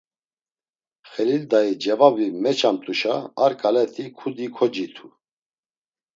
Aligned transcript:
Xelil 1.11 1.43
Dai 1.51 1.71
cevabi 1.83 2.27
meçamt̆uşa 2.43 3.15
ar 3.43 3.53
ǩaleti 3.59 4.05
kudi 4.17 4.47
kocitu. 4.55 5.07